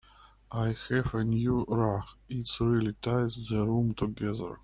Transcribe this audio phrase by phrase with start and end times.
[0.51, 4.57] I have a new rug, it really ties the room together.